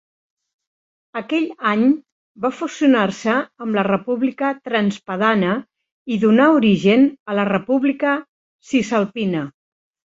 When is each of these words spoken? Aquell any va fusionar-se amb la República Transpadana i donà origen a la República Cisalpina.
Aquell 1.19 1.45
any 1.71 1.83
va 2.45 2.51
fusionar-se 2.61 3.37
amb 3.67 3.79
la 3.81 3.85
República 3.89 4.51
Transpadana 4.71 5.55
i 6.17 6.21
donà 6.27 6.51
origen 6.59 7.09
a 7.35 7.41
la 7.43 7.49
República 7.55 8.21
Cisalpina. 8.75 9.49